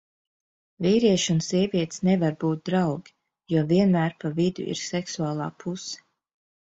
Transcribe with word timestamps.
Vīrieši 0.85 1.29
un 1.33 1.41
sievietes 1.47 2.01
nevar 2.09 2.37
būt 2.45 2.65
draugi, 2.69 3.15
jo 3.57 3.63
vienmēr 3.73 4.19
pa 4.25 4.33
vidu 4.41 4.67
ir 4.75 4.83
seksuālā 4.85 5.51
puse. 5.65 6.05